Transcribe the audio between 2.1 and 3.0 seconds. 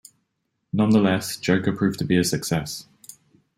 a success.